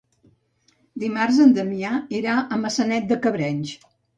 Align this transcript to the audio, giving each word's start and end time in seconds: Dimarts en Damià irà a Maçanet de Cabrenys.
Dimarts 1.03 1.37
en 1.45 1.53
Damià 1.59 1.93
irà 2.23 2.39
a 2.57 2.61
Maçanet 2.65 3.09
de 3.13 3.23
Cabrenys. 3.27 3.79